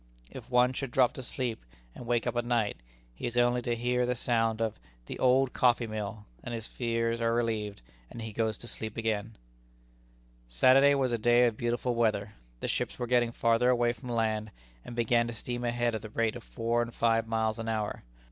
[0.31, 1.63] If one should drop to sleep,
[1.93, 2.77] and wake up at night,
[3.13, 7.21] he has only to hear the sound of "the old coffee mill," and his fears
[7.21, 9.35] are relieved, and he goes to sleep again.
[10.49, 12.33] Saturday was a day of beautiful weather.
[12.61, 14.49] The ships were getting farther away from land,
[14.83, 18.01] and began to steam ahead at the rate of four and five miles an hour.